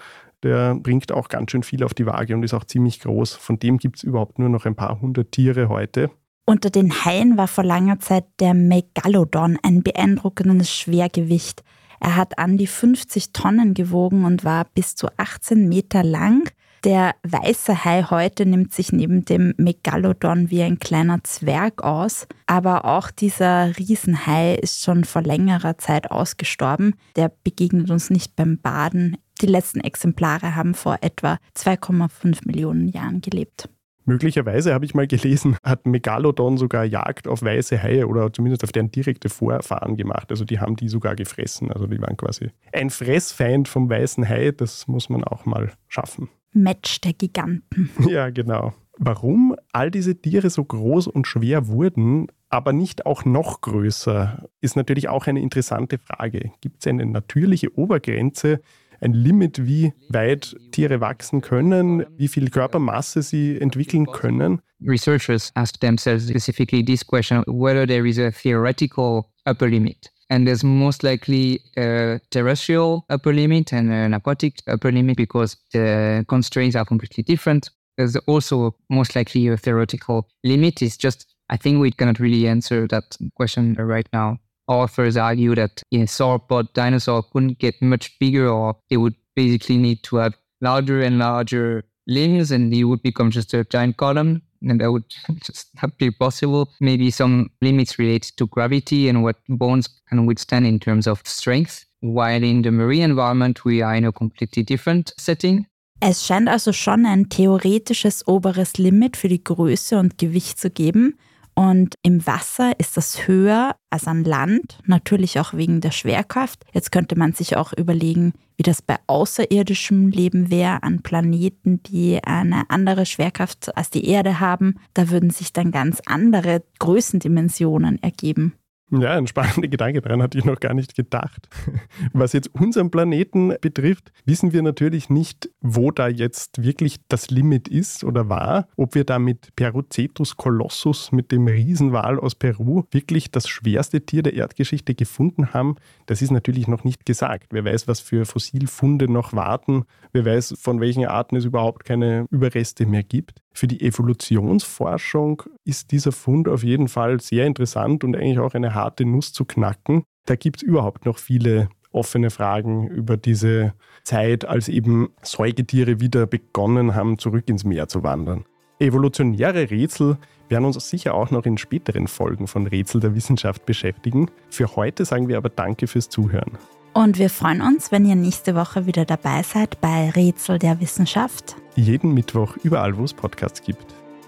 der 0.43 0.75
bringt 0.75 1.11
auch 1.11 1.29
ganz 1.29 1.51
schön 1.51 1.63
viel 1.63 1.83
auf 1.83 1.93
die 1.93 2.05
Waage 2.05 2.35
und 2.35 2.43
ist 2.43 2.53
auch 2.53 2.65
ziemlich 2.65 2.99
groß. 2.99 3.35
Von 3.35 3.59
dem 3.59 3.77
gibt 3.77 3.97
es 3.97 4.03
überhaupt 4.03 4.39
nur 4.39 4.49
noch 4.49 4.65
ein 4.65 4.75
paar 4.75 4.99
hundert 5.01 5.31
Tiere 5.31 5.69
heute. 5.69 6.09
Unter 6.45 6.69
den 6.69 7.05
Haien 7.05 7.37
war 7.37 7.47
vor 7.47 7.63
langer 7.63 7.99
Zeit 7.99 8.25
der 8.39 8.53
Megalodon 8.53 9.57
ein 9.61 9.83
beeindruckendes 9.83 10.73
Schwergewicht. 10.73 11.63
Er 11.99 12.15
hat 12.15 12.39
an 12.39 12.57
die 12.57 12.67
50 12.67 13.31
Tonnen 13.31 13.73
gewogen 13.73 14.25
und 14.25 14.43
war 14.43 14.65
bis 14.73 14.95
zu 14.95 15.07
18 15.17 15.69
Meter 15.69 16.03
lang. 16.03 16.49
Der 16.83 17.13
weiße 17.21 17.85
Hai 17.85 18.05
heute 18.09 18.47
nimmt 18.47 18.73
sich 18.73 18.91
neben 18.91 19.23
dem 19.23 19.53
Megalodon 19.57 20.49
wie 20.49 20.63
ein 20.63 20.79
kleiner 20.79 21.23
Zwerg 21.23 21.83
aus, 21.83 22.27
aber 22.47 22.85
auch 22.85 23.11
dieser 23.11 23.77
Riesenhai 23.77 24.55
ist 24.55 24.83
schon 24.83 25.03
vor 25.03 25.21
längerer 25.21 25.77
Zeit 25.77 26.09
ausgestorben. 26.09 26.95
Der 27.15 27.31
begegnet 27.43 27.91
uns 27.91 28.09
nicht 28.09 28.35
beim 28.35 28.57
Baden. 28.57 29.17
Die 29.41 29.45
letzten 29.45 29.81
Exemplare 29.81 30.55
haben 30.55 30.73
vor 30.73 30.97
etwa 31.01 31.37
2,5 31.55 32.47
Millionen 32.47 32.87
Jahren 32.87 33.21
gelebt. 33.21 33.69
Möglicherweise 34.05 34.73
habe 34.73 34.85
ich 34.85 34.95
mal 34.95 35.05
gelesen, 35.05 35.57
hat 35.63 35.85
Megalodon 35.85 36.57
sogar 36.57 36.83
Jagd 36.83 37.27
auf 37.27 37.43
weiße 37.43 37.81
Haie 37.81 38.07
oder 38.07 38.33
zumindest 38.33 38.63
auf 38.63 38.71
deren 38.71 38.89
direkte 38.89 39.29
Vorfahren 39.29 39.97
gemacht. 39.97 40.31
Also 40.31 40.45
die 40.45 40.59
haben 40.59 40.75
die 40.75 40.89
sogar 40.89 41.15
gefressen. 41.15 41.71
Also 41.71 41.85
die 41.85 42.01
waren 42.01 42.17
quasi 42.17 42.49
ein 42.73 42.89
Fressfeind 42.89 43.67
vom 43.67 43.87
weißen 43.87 44.27
Hai. 44.27 44.51
Das 44.51 44.87
muss 44.87 45.09
man 45.09 45.23
auch 45.23 45.45
mal 45.45 45.71
schaffen. 45.87 46.29
Match 46.53 47.01
der 47.01 47.13
Giganten. 47.13 47.89
Ja, 48.07 48.29
genau. 48.29 48.73
Warum 48.97 49.55
all 49.71 49.89
diese 49.89 50.15
Tiere 50.15 50.49
so 50.49 50.63
groß 50.63 51.07
und 51.07 51.25
schwer 51.25 51.67
wurden, 51.67 52.27
aber 52.49 52.73
nicht 52.73 53.05
auch 53.05 53.25
noch 53.25 53.61
größer, 53.61 54.47
ist 54.59 54.75
natürlich 54.75 55.07
auch 55.07 55.25
eine 55.27 55.41
interessante 55.41 55.97
Frage. 55.97 56.51
Gibt 56.61 56.81
es 56.81 56.87
eine 56.87 57.05
natürliche 57.05 57.75
Obergrenze, 57.77 58.61
ein 58.99 59.13
Limit, 59.13 59.65
wie 59.65 59.93
weit 60.09 60.55
Tiere 60.71 61.01
wachsen 61.01 61.41
können, 61.41 62.05
wie 62.17 62.27
viel 62.27 62.49
Körpermasse 62.49 63.23
sie 63.23 63.59
entwickeln 63.59 64.05
können? 64.05 64.61
Researchers 64.85 65.51
ask 65.55 65.79
themselves 65.79 66.27
specifically 66.27 66.83
this 66.83 67.05
question 67.05 67.43
whether 67.47 67.87
there 67.87 68.07
is 68.07 68.19
a 68.19 68.31
theoretical 68.31 69.25
upper 69.45 69.67
limit. 69.67 70.11
And 70.31 70.47
there's 70.47 70.63
most 70.63 71.03
likely 71.03 71.59
a 71.75 72.21
terrestrial 72.29 73.05
upper 73.09 73.33
limit 73.33 73.73
and 73.73 73.91
an 73.91 74.13
aquatic 74.13 74.61
upper 74.65 74.89
limit 74.89 75.17
because 75.17 75.57
the 75.73 76.25
constraints 76.29 76.77
are 76.77 76.85
completely 76.85 77.21
different. 77.21 77.69
There's 77.97 78.15
also 78.27 78.73
most 78.89 79.13
likely 79.13 79.49
a 79.49 79.57
theoretical 79.57 80.29
limit. 80.45 80.81
It's 80.81 80.95
just, 80.95 81.25
I 81.49 81.57
think 81.57 81.81
we 81.81 81.91
cannot 81.91 82.21
really 82.21 82.47
answer 82.47 82.87
that 82.87 83.17
question 83.35 83.73
right 83.73 84.07
now. 84.13 84.37
Authors 84.69 85.17
argue 85.17 85.53
that 85.55 85.83
a 85.91 86.05
sauropod 86.05 86.71
dinosaur 86.71 87.23
couldn't 87.23 87.59
get 87.59 87.81
much 87.81 88.17
bigger 88.17 88.47
or 88.47 88.77
they 88.89 88.95
would 88.95 89.15
basically 89.35 89.75
need 89.75 90.01
to 90.03 90.15
have 90.15 90.33
larger 90.61 91.01
and 91.01 91.19
larger 91.19 91.83
limbs 92.07 92.51
and 92.51 92.73
he 92.73 92.85
would 92.85 93.03
become 93.03 93.31
just 93.31 93.53
a 93.53 93.65
giant 93.65 93.97
column 93.97 94.41
and 94.61 94.79
that 94.79 94.91
would 94.91 95.03
just 95.45 95.69
not 95.81 95.97
be 95.97 96.11
possible. 96.11 96.67
Maybe 96.79 97.11
some 97.11 97.49
limits 97.61 97.97
related 97.97 98.37
to 98.37 98.47
gravity 98.47 99.09
and 99.09 99.23
what 99.23 99.37
bones 99.47 99.89
can 100.09 100.25
withstand 100.25 100.65
in 100.65 100.79
terms 100.79 101.07
of 101.07 101.21
strength. 101.25 101.85
While 102.01 102.43
in 102.43 102.63
the 102.63 102.71
marine 102.71 103.03
environment, 103.03 103.63
we 103.63 103.81
are 103.83 103.95
in 103.95 104.05
a 104.05 104.11
completely 104.11 104.63
different 104.63 105.13
setting. 105.17 105.67
Es 105.99 106.25
scheint 106.25 106.49
also 106.49 106.73
schon 106.73 107.05
ein 107.05 107.29
theoretisches 107.29 108.27
oberes 108.27 108.79
Limit 108.79 109.17
für 109.17 109.27
die 109.27 109.43
Größe 109.43 109.99
und 109.99 110.17
Gewicht 110.17 110.59
zu 110.59 110.71
geben. 110.71 111.15
Und 111.53 111.95
im 112.01 112.25
Wasser 112.25 112.79
ist 112.79 112.97
das 112.97 113.27
höher 113.27 113.75
als 113.91 114.07
an 114.07 114.23
Land, 114.23 114.79
natürlich 114.85 115.39
auch 115.39 115.53
wegen 115.53 115.79
der 115.79 115.91
Schwerkraft. 115.91 116.63
Jetzt 116.73 116.91
könnte 116.91 117.15
man 117.15 117.33
sich 117.33 117.55
auch 117.55 117.71
überlegen, 117.73 118.33
wie 118.61 118.63
das 118.63 118.83
bei 118.83 118.97
außerirdischem 119.07 120.09
Leben 120.09 120.51
wäre, 120.51 120.83
an 120.83 121.01
Planeten, 121.01 121.81
die 121.81 122.23
eine 122.23 122.69
andere 122.69 123.07
Schwerkraft 123.07 123.75
als 123.75 123.89
die 123.89 124.05
Erde 124.05 124.39
haben. 124.39 124.75
Da 124.93 125.09
würden 125.09 125.31
sich 125.31 125.51
dann 125.51 125.71
ganz 125.71 125.99
andere 126.05 126.61
Größendimensionen 126.77 128.03
ergeben. 128.03 128.53
Ja, 128.91 129.11
ein 129.11 129.25
spannender 129.25 129.69
Gedanke, 129.69 130.01
daran 130.01 130.21
hatte 130.21 130.37
ich 130.37 130.43
noch 130.43 130.59
gar 130.59 130.73
nicht 130.73 130.95
gedacht. 130.95 131.47
Was 132.13 132.33
jetzt 132.33 132.53
unseren 132.53 132.91
Planeten 132.91 133.53
betrifft, 133.61 134.11
wissen 134.25 134.51
wir 134.51 134.61
natürlich 134.61 135.09
nicht, 135.09 135.49
wo 135.61 135.91
da 135.91 136.09
jetzt 136.09 136.61
wirklich 136.61 136.97
das 137.07 137.29
Limit 137.29 137.69
ist 137.69 138.03
oder 138.03 138.27
war. 138.27 138.67
Ob 138.75 138.93
wir 138.95 139.05
da 139.05 139.17
mit 139.17 139.55
Perocetus 139.55 140.35
colossus, 140.35 141.13
mit 141.13 141.31
dem 141.31 141.47
Riesenwal 141.47 142.19
aus 142.19 142.35
Peru, 142.35 142.83
wirklich 142.91 143.31
das 143.31 143.47
schwerste 143.47 144.05
Tier 144.05 144.23
der 144.23 144.33
Erdgeschichte 144.33 144.93
gefunden 144.93 145.53
haben, 145.53 145.77
das 146.07 146.21
ist 146.21 146.31
natürlich 146.31 146.67
noch 146.67 146.83
nicht 146.83 147.05
gesagt. 147.05 147.47
Wer 147.51 147.63
weiß, 147.63 147.87
was 147.87 148.01
für 148.01 148.25
Fossilfunde 148.25 149.09
noch 149.09 149.31
warten. 149.31 149.85
Wer 150.11 150.25
weiß, 150.25 150.55
von 150.59 150.81
welchen 150.81 151.05
Arten 151.05 151.37
es 151.37 151.45
überhaupt 151.45 151.85
keine 151.85 152.25
Überreste 152.29 152.85
mehr 152.85 153.03
gibt. 153.03 153.41
Für 153.53 153.67
die 153.67 153.81
Evolutionsforschung 153.81 155.43
ist 155.65 155.91
dieser 155.91 156.11
Fund 156.11 156.47
auf 156.47 156.63
jeden 156.63 156.87
Fall 156.87 157.19
sehr 157.19 157.45
interessant 157.45 158.03
und 158.03 158.15
eigentlich 158.15 158.39
auch 158.39 158.53
eine 158.53 158.73
harte 158.73 159.05
Nuss 159.05 159.33
zu 159.33 159.45
knacken. 159.45 160.03
Da 160.25 160.35
gibt 160.35 160.57
es 160.57 160.63
überhaupt 160.63 161.05
noch 161.05 161.17
viele 161.17 161.69
offene 161.91 162.29
Fragen 162.29 162.87
über 162.87 163.17
diese 163.17 163.73
Zeit, 164.03 164.45
als 164.45 164.69
eben 164.69 165.09
Säugetiere 165.21 165.99
wieder 165.99 166.25
begonnen 166.25 166.95
haben, 166.95 167.17
zurück 167.17 167.49
ins 167.49 167.63
Meer 167.63 167.87
zu 167.87 168.03
wandern. 168.03 168.45
Evolutionäre 168.79 169.69
Rätsel 169.69 170.17
werden 170.49 170.65
uns 170.65 170.89
sicher 170.89 171.13
auch 171.13 171.29
noch 171.29 171.45
in 171.45 171.57
späteren 171.57 172.07
Folgen 172.07 172.47
von 172.47 172.65
Rätsel 172.65 172.99
der 172.99 173.13
Wissenschaft 173.13 173.65
beschäftigen. 173.65 174.31
Für 174.49 174.75
heute 174.75 175.05
sagen 175.05 175.27
wir 175.27 175.37
aber 175.37 175.49
Danke 175.49 175.87
fürs 175.87 176.09
Zuhören. 176.09 176.57
Und 176.93 177.17
wir 177.17 177.29
freuen 177.29 177.61
uns, 177.61 177.91
wenn 177.91 178.05
ihr 178.05 178.15
nächste 178.15 178.53
Woche 178.53 178.85
wieder 178.85 179.05
dabei 179.05 179.43
seid 179.43 179.79
bei 179.79 180.09
Rätsel 180.09 180.59
der 180.59 180.81
Wissenschaft. 180.81 181.55
Jeden 181.75 182.13
Mittwoch 182.13 182.57
überall, 182.63 182.97
wo 182.97 183.05
es 183.05 183.13
Podcasts 183.13 183.61
gibt. 183.61 183.85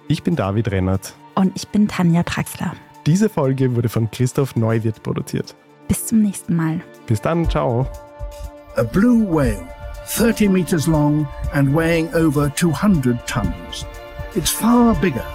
Ich 0.08 0.24
bin 0.24 0.36
David 0.36 0.72
Rennert. 0.72 1.14
Und 1.36 1.52
ich 1.56 1.68
bin 1.68 1.88
Tanja 1.88 2.24
Traxler. 2.24 2.74
Diese 3.06 3.28
Folge 3.28 3.76
wurde 3.76 3.90
von 3.90 4.10
Christoph 4.12 4.56
Neuwirth 4.56 5.04
produziert. 5.04 5.56
Bis 5.90 6.06
zum 6.06 6.22
nächsten 6.22 6.56
Mal. 6.56 6.80
Bis 7.06 7.20
dann, 7.20 7.50
ciao. 7.50 7.86
A 8.78 8.84
blue 8.84 9.28
whale, 9.30 9.68
30 10.16 10.50
meters 10.50 10.88
long 10.88 11.28
and 11.52 11.76
weighing 11.76 12.08
over 12.14 12.50
200 12.56 13.18
tons. 13.28 13.86
It's 14.36 14.50
far 14.50 14.96
bigger 14.96 15.26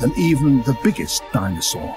than 0.00 0.12
even 0.16 0.62
the 0.66 0.74
biggest 0.82 1.22
dinosaur. 1.32 1.96